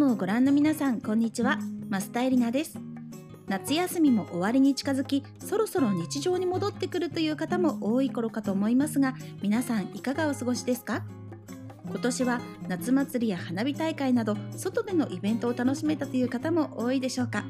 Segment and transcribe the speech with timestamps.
[0.00, 1.58] ムをご覧の皆さんこんにちは。
[1.90, 2.78] 増田エリナです。
[3.48, 11.04] 夏休みも終わりに近づきそろそろ日常に戻ってくるという方も多い頃かと思いますが皆さんいかがお過ごしですか？
[11.86, 17.44] 今年は夏祭りや花火大会など外でのイベントを楽しめたという方も多いでしょうか？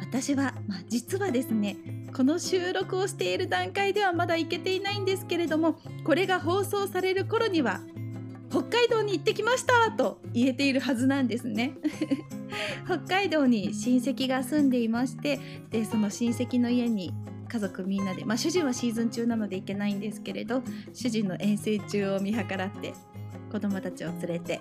[0.00, 1.76] 私は、まあ、実はですね
[2.16, 7.80] この収録をしている段階ではまだ行けていないんですけれどもこれが放送される頃には
[8.54, 11.74] 北海道に行ってきましたと言えているはずなんですね。
[12.86, 15.40] 北海道に親戚が住んでいまして
[15.70, 17.12] でその親戚の家に
[17.48, 20.62] 家族みんなで、まあ、主人はシーズン中なので行けないんですけれど
[20.92, 22.94] 主人の遠征中を見計らって
[23.50, 24.60] 子供たちを連れて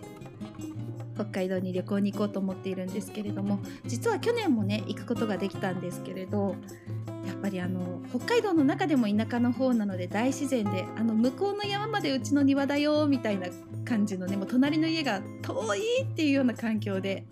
[1.14, 6.56] 北海道に旅行に行こうと思っているんですけれども実は去年もね行くことができたんですけれど
[7.26, 13.48] やっぱりあの北海道の中でも田舎の方なので大自然であの向こうの山までうちの庭だよみたいな
[13.86, 17.26] 感じのねもう隣の家が遠いっていうような環境で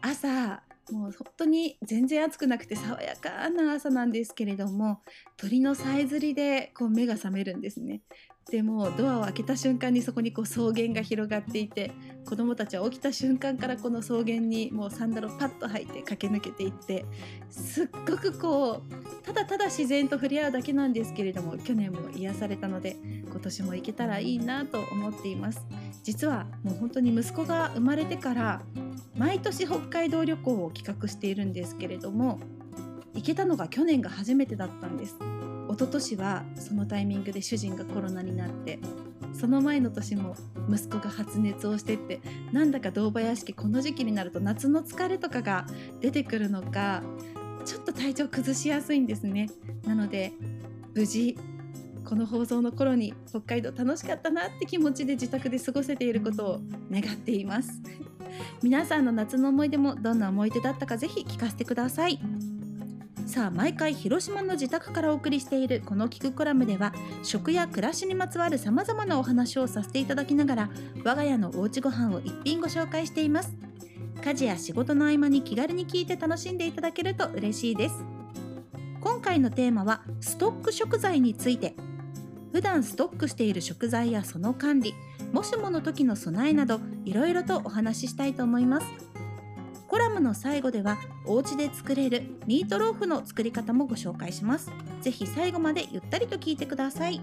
[0.00, 5.00] 朝もう本当に全然暑くなくて爽やかな朝なんですけれども
[5.36, 8.02] 鳥のさえずりでこう目が覚めるんですね。
[8.50, 11.90] でもドアを開けた瞬間にそこにこう草原が広がっていて
[12.24, 17.04] 子どもたちは起きた瞬間からこの草原にもうサンダルをパッと履いて駆け抜けていって
[17.50, 22.96] すっごくこうただただ自然と触れ合うだけなんですけれども去年も癒されたので
[23.28, 25.66] 今年も行けたらいいなと思っています。
[26.04, 28.62] 実はもう本当に息子が生まれてから
[29.16, 32.38] 毎年北海道旅行を企画しているんですけれども
[33.12, 35.16] 行けたのが去年が初めてだったんです。
[35.68, 38.78] 一昨年はそのタイミングで主人がコロナになって
[39.32, 40.34] その前の年も
[40.70, 42.20] 息子が発熱をしてって
[42.52, 45.66] なんだか堂林家この時期になると夏の疲れとかが
[46.00, 47.02] 出てくるのか
[47.64, 49.48] ちょっと体調崩しやすいんですね。
[49.84, 50.32] なので
[50.94, 51.36] 無事
[52.04, 57.82] この放送の頃に北海道楽しかったなって気持ちで自宅で過ごせていることを願っています。
[58.62, 62.20] 皆さんの夏の思い出もどんな思い出だったかぜひ聞かせてください。
[63.36, 70.70] さあ毎回広島の自宅からお送りしているこの「聞くコラム」では食や暮らしにまつわるさまざまなお話をさせていただきながら
[71.04, 73.54] 我が家のおうちご飯を一品ご紹介しています。
[74.24, 77.96] 家事や仕事の合間に気軽に聞いて楽しんでいただけると嬉しいです。
[79.02, 81.76] 今回のテーマはストック食材について。
[82.52, 84.94] 普段ストックしている食材やその管理
[85.30, 89.05] もしもの時の備えなどいろいろとお話ししたいと思います。
[89.88, 94.70] コラムの最後ではお家で作れるミートローフの作り方もご紹介します。
[95.00, 97.20] ぜひ最後までゆったりと聞いてください。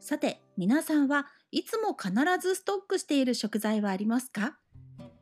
[0.00, 4.56] さて皆さんはいつも必ずストックしている食材はありますか？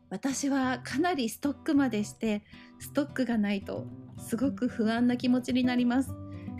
[0.08, 2.42] 私はかなりストックまでして
[2.78, 3.86] ストックがないと
[4.16, 6.14] すごく不安な気持ちになります。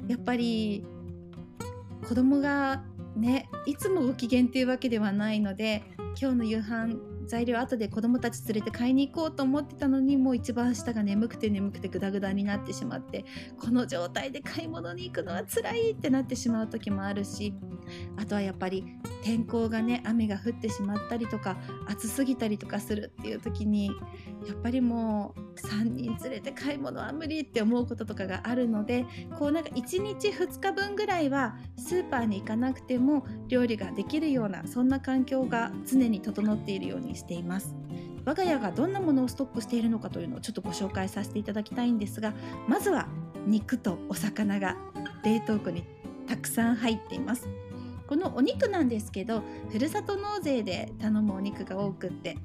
[0.08, 0.84] やっぱり
[2.06, 2.82] 子供が
[3.16, 5.82] ねいつもご機嫌っていうわけではないので
[6.20, 6.96] 今日の夕飯
[7.28, 13.24] 材料後で子供たち連れて買いに行こうと思ってたのにもう一番下が眠くて眠くてグダグダになってしまって
[13.60, 17.54] この状態で買い物に行くのは辛いってなってしまう時もあるし
[18.16, 18.84] あとはやっぱり
[19.22, 21.56] 天候がね雨が降ってしまったりとか
[21.86, 23.90] 暑すぎたりとかするっていう時に
[24.46, 29.04] やっぱりもう3人連れて買い物は無理って思うこととかがあるので
[29.38, 37.74] こうなんか1日2日分ぐらいはスーパーに行かなくても料理ができるようなそんな環境が常に整っているようにしています。
[38.24, 42.34] 我が家がどんなものをストックしているのかというのをちょっとご紹介させていただきたいんですが
[42.66, 43.08] まずは
[43.46, 44.76] 肉とお魚が
[45.24, 45.84] 冷凍庫に
[46.26, 47.48] たくさん入っています
[48.06, 52.36] このお肉なんですけどふるさと納税で頼むお肉が多くって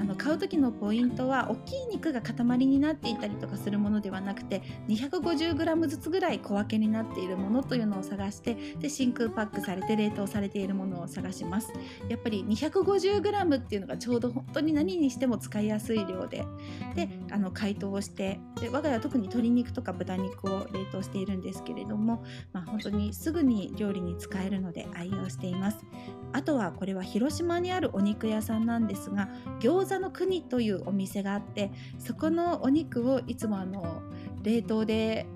[0.00, 11.72] あの買う時のポイントは大きい肉が塊になっていたりとかするものではなくて 250g ずつぐらい小分けになっているものというのを探してで真空パックされて冷凍されているものを探します。
[12.08, 16.46] やっぱり 250g っていうのがちょうど本当に何にしても使いやすい量で
[16.94, 25.84] であの解凍をしてで我が家は特に鶏肉とか豚肉を冷凍しているんですけれども、まあ、本当にすぐに料理に使えるので愛用しています。
[26.32, 29.28] あとはこれは広島にあるお肉屋さんなんですが
[29.58, 34.02] 餃子の国というお店があってそこのお肉をいつもあの
[34.42, 35.26] 冷凍で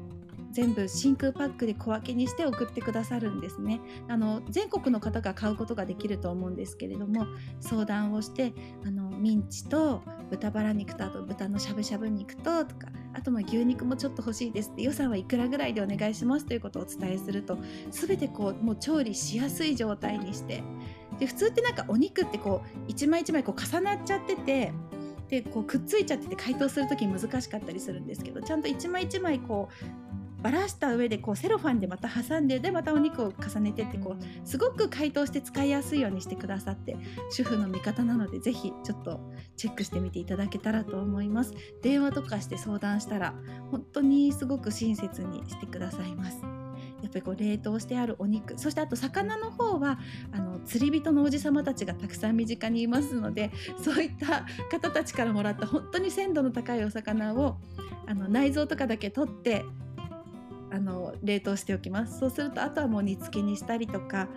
[0.52, 3.80] 全部真空パックで小分けにして送ってくださるんですね。
[4.06, 7.26] あの全国の方が買うことができると思うんですけれども
[7.58, 8.52] 相談をして
[8.86, 17.58] あのミンチと豚バラ肉とあと豚のしゃぶしゃぶ肉ととかあとま牛肉もちょっと欲しいですって予算はいくらぐらいでお願いしますということをお伝えすると
[17.90, 20.62] 全てこうもう調理しやすい状態にして
[21.18, 24.72] で普通ってなんかお肉ってこう一枚一枚こう重なっちゃってて
[25.28, 36.98] でこうくっついちゃってて解凍する時難しかったりするんですけどちゃんと一枚一枚こうばらした上でこうセロファンでまた挟んででまたお肉を重ねてってこうすごく解凍して使いやすいようにしてくださって
[37.30, 39.20] 主婦の味方なのでぜひちょっと
[39.56, 41.54] チェックしてみていただけたらと思います。
[41.80, 43.34] 電話とかして相談したら
[43.70, 46.63] 本当にすごく親切にしてくださいます。
[47.04, 49.98] やっぱりこう冷凍してあるお肉そしてあと魚の方は
[50.32, 53.50] あの釣り人のおじさまたちがたくさん身近にいますので
[53.82, 57.58] そういった方たちからもらった本当に鮮度の高いお魚を
[58.06, 59.66] あの内臓とかだけ取って
[60.70, 62.18] あの冷凍しておきます。
[62.18, 64.28] そうするとあとはもう煮付けにしたりとか、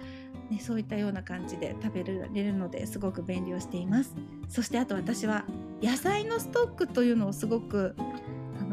[0.52, 4.14] ね、そういったような感じで食べられるのですごく便利をしています。
[4.50, 5.46] そしてあと私は
[5.82, 7.96] 野菜のストックというのをすごく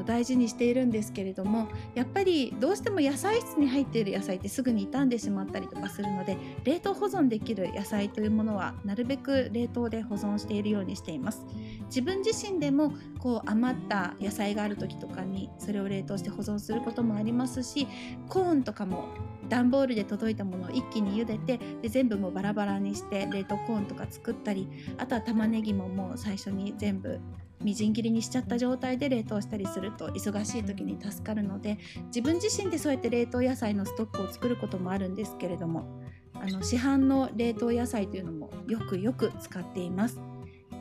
[0.07, 11.45] 大事にしているんですけれどもやっぱりどうしても野菜室に入っている野菜ってすぐに傷んでしまったりとかするので冷凍保存できる野菜というものはなるべく冷凍で保存しているようにしています。
[11.87, 17.87] 自分自身でもこう余った野菜がある時とかにそれを冷凍して保存することもありますし
[18.29, 19.09] コーンとかも
[19.49, 24.69] 段ボールで届いたものを一気に茹でてで全部もうバラバラにして冷凍コーンとか作ったり
[24.99, 27.21] あとは玉ねぎももう最初に全部
[27.65, 36.03] みじん切りにしちゃった状態で冷凍したりすると忙しい時に助かるので自分自身でそうやって冷凍野菜のストックを作ることもあるんですけれども
[36.35, 40.21] あの市販の冷凍野菜というのもよくよく使っています。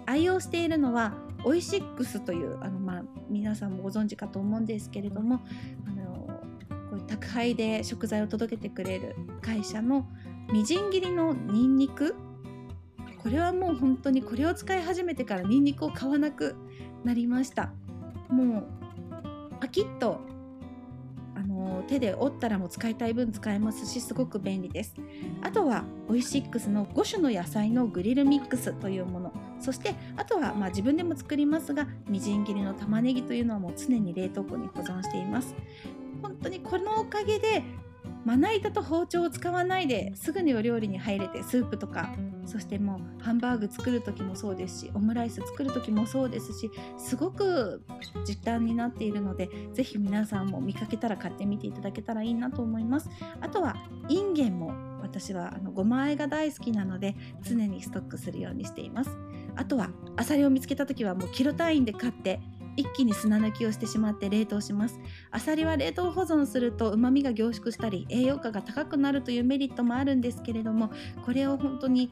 [0.06, 1.14] 愛用しているのは
[1.46, 5.42] オイシックスというあの、まあ、皆さんもご存知かと思うんですけれども
[5.88, 6.28] あの
[6.90, 10.06] こういう宅配で食材を届けてくれる会社の
[10.52, 12.16] みじん切りのニンニク
[13.24, 16.58] これはもう本当にこれを使い始めてからニンニクを買わなく
[17.06, 17.72] なりました。
[18.28, 18.64] もう
[19.62, 20.20] パキッと
[21.34, 24.94] あの手で折ったらもう使いたい分使えますしすごく便利です。
[25.42, 29.32] あとはオイシックスの5種の野菜のグリルミックスというもの。
[29.62, 35.56] そしてあとはまあ自分でも作りますがみじん切りの玉ねぎというのはもう常に冷凍庫に保存しています。
[36.22, 37.64] 本当にこのおかげで
[38.26, 42.10] まな板と包丁を使わないですぐにお料理に入れてスープとか
[42.46, 47.84] そしてもうハンバーグ作る時もそうですしオムライス作る時もそうですしすごく
[48.26, 53.10] 時短になっているので是非皆さんも見かけたら買ってみていただけたらいいなと思います。
[53.42, 53.76] あとは
[54.10, 59.12] インゲンも私はあのごま和えが大好きなので常にストックするようにしています。
[59.56, 62.42] あとはアサリを見つけた時はもうキロ単位で買って
[62.76, 65.00] 一気に砂抜きをしてしまって冷凍します
[65.32, 70.92] アサリは冷凍保存すると旨味が凝縮したり栄養価が高くなるというメリットもあるんですけれども
[71.26, 72.12] これを本当に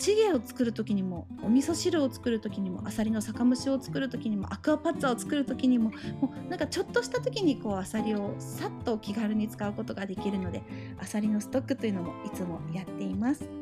[0.00, 5.90] チゲを作る時にもお味噌汁を作る時にもあさりの酒蒸しを作る時にもアクアパッツァを作る時にも
[6.22, 10.62] もうなんかちょっとした時にこうあさりをさっと気軽に使うことができるので
[10.98, 13.59] あさりのストックというのもいつもやっています。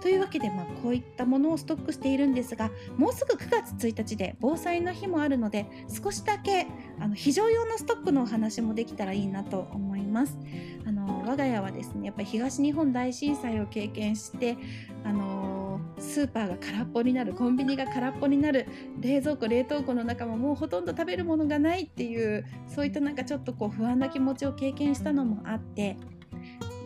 [0.00, 6.66] というわけで、まあ、こういったものをストックしているんですがもうすぐ9月1日で防災の日もあるので少しだけ
[7.00, 10.38] あの非常用のストックのお話もできたらいいなと思います。
[10.86, 14.58] あの我が家はですねやっぱり東日本大震災を経験して
[15.02, 18.66] あのスーパーが空っぽになるコンビニが空っぽになる
[19.00, 25.96] 冷蔵庫冷凍庫の中ももうほとんど食べるものがないっていうそういったなんかちょっとこう不安な気持ちを経験したのもあって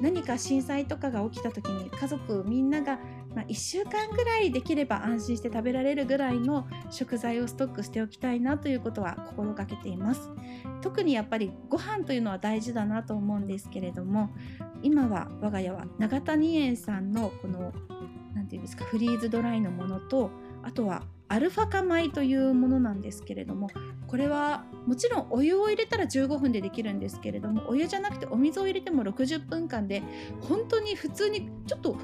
[0.00, 2.98] 何か震災とかが起きた時に家族みんなが、
[3.34, 10.30] まあ、1週間ぐらいできれば安心して食べられるぐらいの食材をストックしておきたいなということは心がけています。
[10.80, 14.30] 特にやっぱりご飯というのは大事だなと思うんですけれども
[14.82, 17.73] 今は我が家は永谷園さんのこの
[18.34, 20.30] 何て言うんですかフリーズドライのものと
[20.62, 23.68] あとはアルファ化米というものなんですけれども
[24.06, 30.02] これはもちろんお湯を入れたら15分でできるんですけれどもお湯じゃなくてお水を入れても60分間で
[30.40, 31.97] 本当に普通にちょっと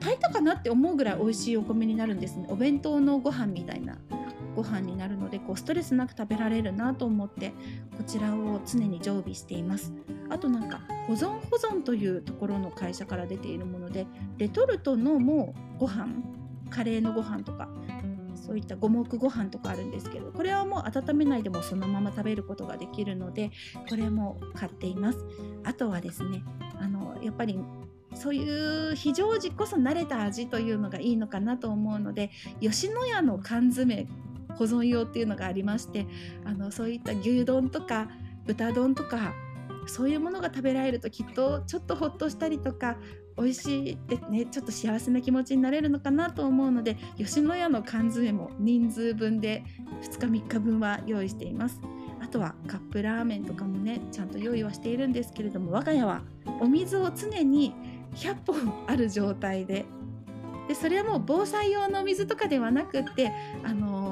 [0.00, 2.46] 炊いたかなって思うぐらい美味しいお米になるんですね。
[2.48, 3.98] お弁当のご飯みたいな
[4.56, 7.52] ご飯になるのでこうストレスなく食べられるなと思って
[7.96, 9.92] こちらを常に常備しています。
[10.28, 14.06] あとなんか保存保存というところの会社から出ているもので
[14.38, 16.08] レトルトのもうご飯
[16.68, 17.68] カレーのご飯とか
[18.44, 23.50] そういった五目ご飯とかあるんですけどこれはもう温めないでもそのまま食べることができるので
[23.88, 25.24] これも買っています。
[25.64, 26.42] あとはですね
[26.80, 27.58] あのやっぱり
[28.14, 32.30] そういう非常時こそ慣れた味というのがいいのかなと思うので
[32.60, 34.06] 吉野家の缶詰
[34.56, 36.06] 保存用っていうのがありまして
[36.44, 38.08] あのそういった牛丼とか
[38.44, 39.32] 豚丼とか
[39.86, 42.96] そういうものが食べられるときっとちょっとほっとしたりとか
[43.36, 49.64] 美味しいってねちょっと幸せな気持ちになれるのかなと思うので吉野家の缶詰も人数分で
[50.02, 51.80] 2日3日分は用意しています。
[52.20, 56.22] あとはカップラーメンとかもねちゃんと用意はしているんですけれども我が家は
[56.60, 57.74] お水を常に
[58.14, 59.84] 100本ある状態で
[60.68, 63.32] でそれはもう防災用の水とかではなくって
[63.64, 64.11] あのー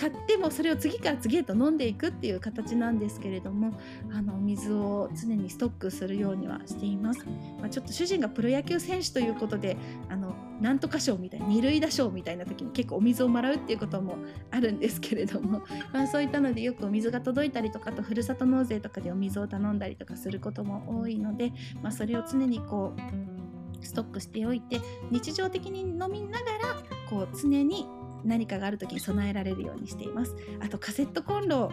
[0.00, 3.78] 買ってもそれを次から次へと飲んでいくっていう形なんですけれども
[4.10, 7.26] あの水を常にストックするようにはしています、
[7.60, 9.76] まあ、ちょっと主人がプロ野球選手ということで
[10.08, 14.16] あのなんとか賞みたいな二塁打賞みたいな時に結構お水をもらうっていうことも
[14.50, 21.52] あるんですけれども、 まあ、そういったのでよくお水が届いたりとかとふるさと納税とかでお水を頼んだりとかすることも多いので、
[21.82, 24.80] まあ、それを常にこうストックしておいて
[25.10, 27.86] 日常的に飲みながらこう常に
[28.24, 30.34] 何かがある時に備えられるようにしています。
[30.60, 31.70] あとカセットコンロ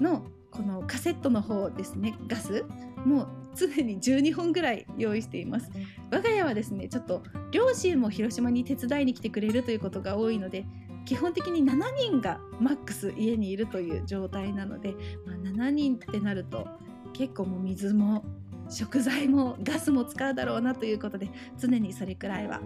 [0.00, 2.16] のこのカセットの方ですね。
[2.28, 2.64] ガス
[3.04, 5.70] も常に12本ぐらい用意しています。
[6.10, 10.64] 我が家はですねちょっと両親も広島に手伝いに来てくれるということが多いので
[11.04, 14.94] 基本的に7人がマックス家にいるという状態なので、
[15.26, 16.66] まあ、7人ってなると
[17.12, 18.24] 結構もう水も
[18.70, 22.60] 食材もガスも使うだろうなということで常にそれくらいは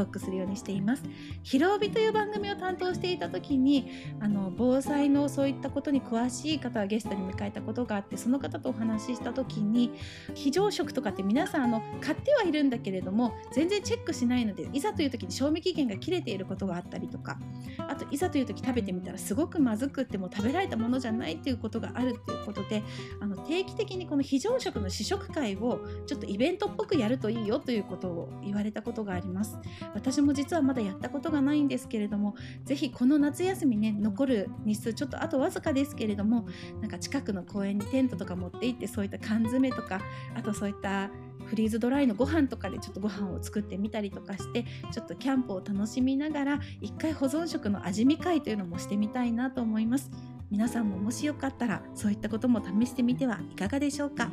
[0.00, 1.02] トックするようにしています。
[1.42, 3.90] ひろびという番組を担当していた時に
[4.20, 9.92] あの防災のそういったことに詳しい方はゲストに迎えたことがあってその方とお話しした時に
[10.34, 17.38] 非常食とかって皆さんあの買ってはいるんだけれども全然チェックしないのでいざという時に賞味期限が切れていることがあったりとか
[17.78, 22.82] あといざという時食べてみたらすごくまずくっても食べられたものじゃないということがあるっていうことで
[23.20, 29.58] あの定期的にこの非常食の試食会をちょっとイベントっぽくやるといいよということを言われたことがあります。
[29.94, 36.46] 私も実はまだやったことがないんですけれどもぜひこの夏休みね残る日数ちょっとあとわずかですけれども
[36.80, 40.00] なんか近くの公園にテントとか持って行ってそういった缶詰とか
[40.34, 41.10] あとそういった
[41.46, 50.10] フリーズドライのご飯とかでちょっとご飯を作ってみたりとかしてちょっとキャンプを楽しみながら一回保存食の味見会というのもしてみたいなと思います。
[50.50, 54.30] 皆さんももしよかったらそういったことも試してみてはいかがでしょうか？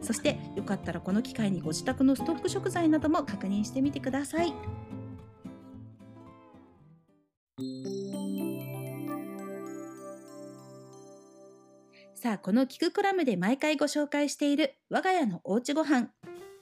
[0.00, 4.52] そしてよかったらこの機会にご自宅のストック食材なども確認してみてください。
[12.14, 16.08] さあ、このキクコラムで毎回ご紹介している我が家のおうちご飯。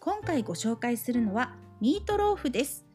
[0.01, 2.87] 今回ご紹介するのはミートローフです。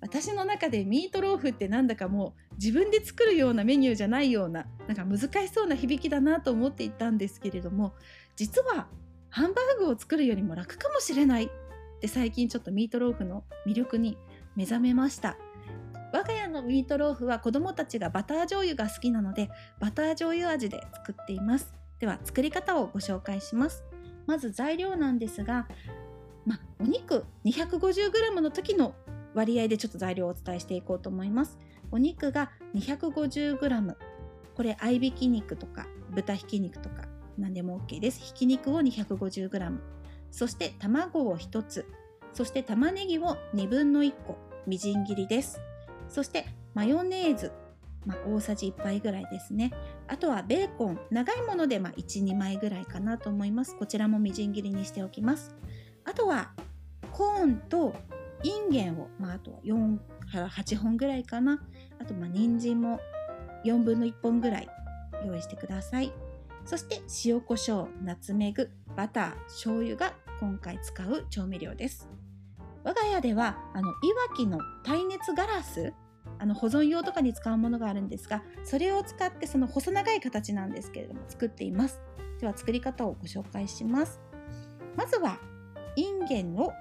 [0.00, 7.94] 私の中でミートローフってなんだかもう自分で作るようなメニューじゃないようななんか難しそうな響きだなと思っていたんですけれども
[8.36, 8.88] 実は
[9.30, 11.44] ハンバーグを作るよりも楽かもしれない。
[11.44, 11.48] っ
[12.00, 14.16] て最近ちょっとミートローフの魅力に
[14.56, 15.36] 目覚めました。
[16.12, 21.72] 我が家のミートローフは子供たちがバター醤油が好きなのでバター醤油味で作っています。
[22.00, 23.84] では作り方をご紹介します。
[24.26, 25.68] まず材料なんですが、
[26.46, 28.94] まお肉 250g の時の
[29.34, 31.58] 割合でちょっと材料をお伝えしていこうと思います。
[31.92, 33.94] お肉が 250g
[34.56, 36.99] これ合いびき肉とか豚ひき肉とか
[37.40, 38.20] 何でも OK です。
[38.20, 39.78] ひき肉を 250g、
[40.30, 41.86] そして卵を1つ、
[42.32, 45.60] そして玉ねぎを2分の1個、みじん切りです。
[46.08, 47.52] そしてマヨネーズ、
[48.04, 49.72] まあ、大さじ1杯ぐらいですね。
[50.06, 53.76] あとはベーコン、長いものでま1、2枚ぐらいかなと思います。
[53.76, 55.54] こちらもみじん切りにしておきます。
[56.04, 56.52] あとは
[57.12, 57.94] コーンと
[58.42, 61.62] インゲンを、まあ、あとは48本ぐらいかな。
[61.98, 63.00] あと、まあ、人参も
[63.64, 64.68] 4分の1本ぐらい
[65.26, 66.12] 用意してください。
[66.64, 72.08] そして塩コショウ、ナツメグ、バター、醤油が今回使う調味料です。
[72.84, 75.92] 我が家ではあのいわきの耐熱ガラス
[76.38, 82.00] あの保存用とかに使うものがあるんですがそれを使ってその細長い形なんですけれども作っています。
[82.40, 84.20] では作り方をご紹介します。
[84.96, 85.38] まずは
[85.96, 86.72] インゲンを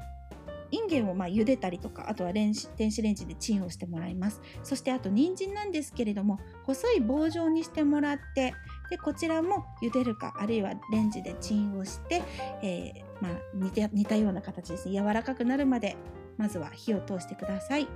[0.72, 4.42] インゲンをま茹でたりとかあとは電子電子レンジでチンをしてもらいます。
[4.64, 8.54] そしてあと人参なんですけれども細い棒状にしてもらって
[8.90, 12.24] でこちらも茹でるかあるいはレンジでチンをして、
[12.62, 14.94] えー、まあ、似た似たような形ですね。
[14.94, 15.96] 柔らかくなるまで
[16.38, 17.88] まずは火を通してください。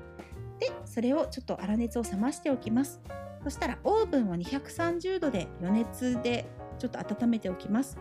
[0.60, 3.02] でそれをちょっと粗熱を冷ましておきます。
[3.44, 6.46] そしたらオーブンを230度で余熱で
[6.80, 7.98] ちょっと温めておきます。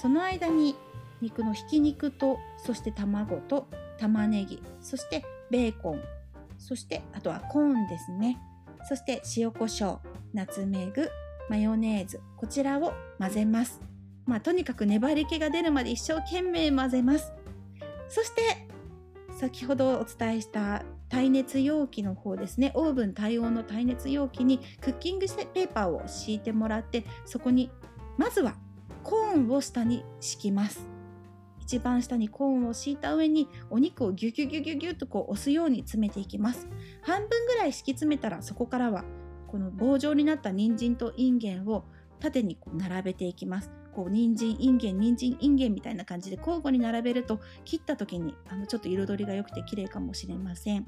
[0.00, 0.74] その間に
[1.20, 3.68] 肉のひき肉とそして卵と
[3.98, 6.02] 玉ねぎそしてベーコン
[6.58, 8.38] そしてあとはコーンですね。
[8.88, 10.00] そして塩コショウ
[10.34, 11.08] ナツメグ
[11.48, 13.80] マヨネーズこちらを混ぜます。
[14.26, 17.32] まあとにかく粘り気が出るまで一生懸命混ぜます。
[18.08, 18.68] そして
[19.38, 22.72] 先ほどお伝えした耐熱容器の方ですね。
[22.74, 27.70] オーブン対応の耐熱容器にクッキングペーパーを敷いてもらってそこに
[28.16, 28.54] まずは
[29.02, 30.88] コーンを下に敷きます。
[31.60, 36.68] 一番下にコーンを敷いた上にお肉をギュギュギュギュギュッとこう押すように詰めていきます。
[37.02, 39.04] 半分ぐらい敷き詰めたらそこからは
[39.52, 41.84] この棒状になった人参とインゲンを
[42.18, 43.70] 縦にこう並べていきます。
[43.92, 50.86] こう人参インゲン人参インゲンみたいな感じで交互に並べると切った時にあのちょっと彩りが良くて綺麗かもしれません。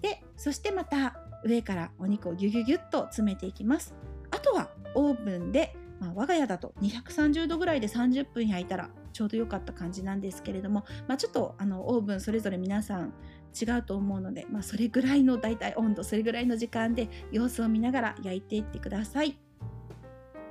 [0.00, 3.94] でそしてまた上からお肉をギュギュギュッと詰めていきます
[4.30, 13.12] あとはオーブンで、まあ、我が家だと230度ぐらいで30分焼いたらちょうど良かった感じなんですけれども、まあ、ちょっとあのオーブンそれぞれ皆さん
[13.58, 19.38] 違うと思うので、まあ、それぐらいの大体温度それぐらいの時間で様子を見ながら焼いていってください。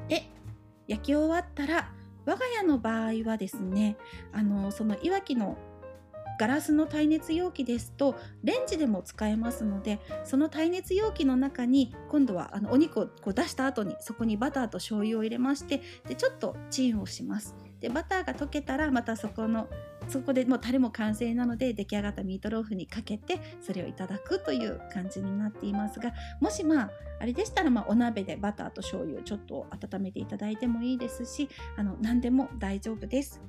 [0.08, 0.24] で
[0.88, 1.92] 焼き終わったら
[2.26, 3.98] 我が家の場合はですね
[4.32, 5.58] あのそのいわきの
[6.38, 17.56] ガラスの耐熱容器ですとレンジでも使えますのでその耐熱容器の中に今度はあのお肉をこう出した後にそこにバターと醤油を入れましてでちょっとチンをします。
[17.80, 19.68] でバターが溶けたらまたそこの
[20.08, 33.42] そこでもうタレも完成なので出来上がったミートローフにかけてそれをいただくという感じになっていますがもしまああれでしたらまあお鍋でバターと醤油ちょっと温めていただいてもいいですしあの何でも大丈夫です。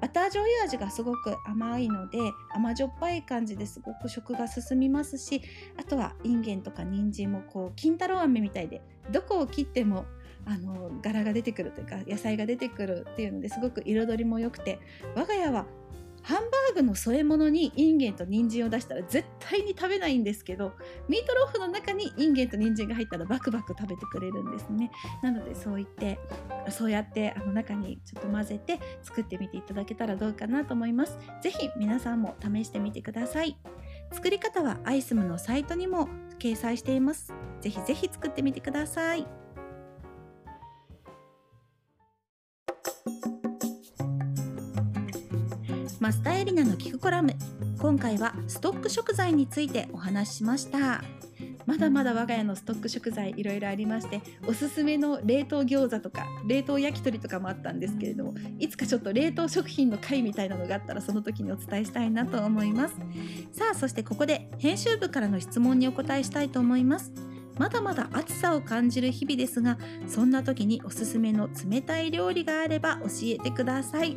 [0.00, 2.18] バター醤油味がすごく甘いので
[2.52, 5.40] 甘じょっぱい感じですごく食が進みますし
[5.78, 10.04] あとはインゲンとか人参もこう金太郎飴みたいでどこを切っても
[10.46, 14.78] あの柄が出てくるというか野菜が出てくるっていうのですごく彩りも良くて
[15.14, 15.66] 我が家は
[16.24, 20.72] ハンバーグの添え物にインゲンと人参を出したら絶対に食べないんですけど
[21.06, 24.90] ミートローフの中にインゲンと人参が入ったらバクバク食べてくれるんですね。
[25.22, 26.18] なのでそう言って
[26.70, 31.18] そうやってあの中にちょっと混ぜて作ってみていただけたらどうかなと思います。
[31.42, 33.58] 是非皆さんも試してみてください。
[34.10, 37.34] 作り方はアイスムのサイトにも掲載しています。
[37.60, 39.43] 是非是非作ってみてください。
[46.04, 47.34] マスターエリナの聞くコラム。
[47.78, 51.02] 今回はストック食材についてお話ししました。
[51.64, 62.96] まだまだ我が家のストック食材いろいろありましておすすめの冷凍餃子とか冷凍焼き鳥とかもあったんですけれどもいつかちょっと冷凍食品の回みたいなのがあったらその時にお伝えしたいなと思います。
[63.52, 67.14] さあそしてここで編集部からの質問にお答えしたいと思います。
[67.56, 74.16] まだまだ暑さを感じる日々ですがそんな時におすすめの冷たい料理があれば教えてください。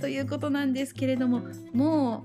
[0.00, 2.24] ということなんですけれどもも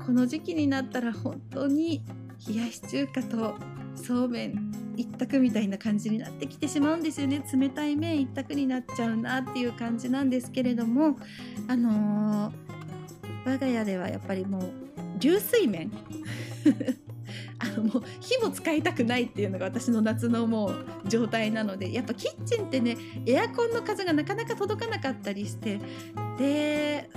[0.00, 2.02] うこの時期になったら本当に
[2.48, 3.54] 冷やし中華と
[3.94, 7.42] そうめん一択みたいな感じになってきてしまうんですよね。
[7.52, 11.16] 冷たい麺一択になっちゃうなっていう感じなんですけれども
[11.68, 12.54] あのー、
[13.46, 14.72] 我が家ではやっぱりもう
[15.18, 15.92] 流水麺。
[17.62, 25.80] あのもう火も使いたくないっていうのが私の夏のもう状態なのでやっぱキッチンってねエアコンの風がなかなか届かなかったりして
[26.38, 27.08] で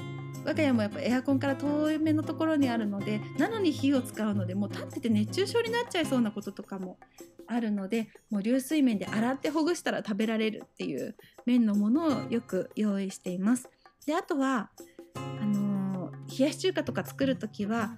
[0.46, 7.00] 我が家もやっぱエアコンから遠めのところにあるのでなのに火を使うのでもう立ってて熱中症になっちゃいそうなこととかも
[7.48, 13.70] あるのでもう流水麺で洗ってほぐしたら食べられるっていう麺のものをよく用意しています。
[14.06, 14.70] であとは
[15.16, 17.98] あのー、冷やし中華とか作る時は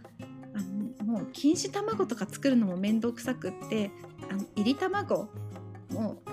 [1.07, 3.91] もう錦糸卵とか作るのも面倒くさくって
[4.29, 5.29] あの入り卵
[5.89, 6.31] もう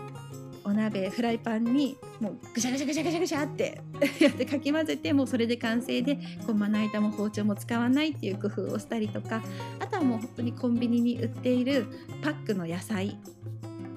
[0.65, 3.81] お鍋フライパンにもうぐしゃぐしゃぐしゃぐしゃぐしゃって
[4.19, 9.45] やってかき混ぜてもうそれで完成でこうまな板も包丁も使わないっていう工夫をしたりとか
[9.79, 11.87] あとはもう本当にコンビニに売っている
[12.23, 13.17] パックの野菜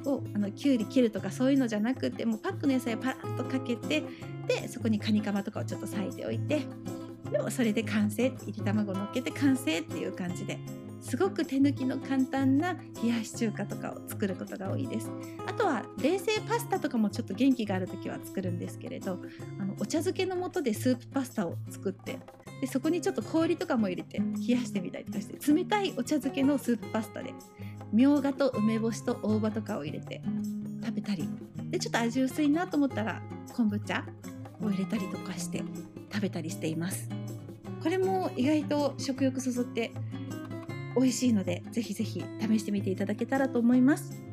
[0.06, 4.04] をあのきゅうり切るとかそういうのじゃなくてもうパックの野菜をパラッとかけて
[4.48, 6.62] でそこにカニカマとかをちょっと裂いておいて
[7.32, 10.60] でもそれで完成入り卵乗っけて完成っていう感じで
[11.02, 15.10] すごく手抜きの簡単な冷やし中華とかを作ることが多いです。
[15.46, 19.20] あとは冷製パスタとかもちょっと元気がある時は作るんですけれど
[19.60, 22.20] あのお茶漬けの素でスープパスタを作って
[22.62, 27.34] でそこにちょっと氷とかも入れて冷やしてみたりとかして冷たいお茶漬けのスープパスタで
[27.94, 30.22] みょうがと梅干しと大葉とかを入れて
[30.84, 31.30] 食べたり。
[31.70, 33.22] でちょっと味薄いなと思ったら
[33.54, 34.06] 昆布茶
[34.62, 35.64] を入れたりとかして
[36.12, 37.10] 食べたりしています。
[37.82, 39.92] これも意外と食欲そそって
[40.96, 44.24] 美味しいのでぜひぜひ試してみていただけたらと思います。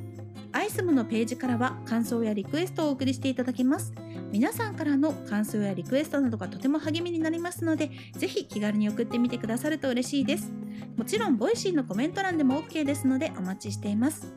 [0.52, 3.92] アイスムのページからは感想やリクエストをお送りしていただけます。
[4.30, 10.52] 皆さんからの感想やリクエストなどがとても励みになりますのでぜひ気軽に送ってみてくださると嬉しいです。
[10.96, 14.32] もちろんボイシーのコメント欄でも OK ですのでお待ちしています。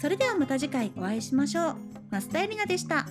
[0.00, 1.76] それではまた次回お会いしましょう。
[2.10, 3.06] マスタエリナでした。